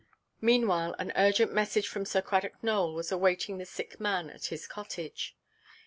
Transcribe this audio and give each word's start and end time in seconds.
Meanwhile, 0.41 0.95
an 0.97 1.11
urgent 1.15 1.53
message 1.53 1.87
from 1.87 2.05
Sir 2.05 2.23
Cradock 2.23 2.53
Nowell 2.63 2.95
was 2.95 3.11
awaiting 3.11 3.59
the 3.59 3.67
sick 3.67 3.99
man 3.99 4.31
at 4.31 4.45
his 4.45 4.65
cottage. 4.65 5.37